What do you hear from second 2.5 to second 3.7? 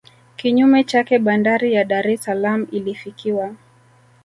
ilifikiwa